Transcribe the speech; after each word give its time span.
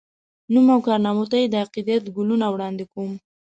نوم 0.53 0.67
او 0.73 0.79
کارنامو 0.87 1.25
ته 1.31 1.35
یې 1.41 1.47
د 1.49 1.55
عقیدت 1.65 2.03
ګلونه 2.17 2.45
وړاندي 2.49 2.85
کوم 2.93 3.11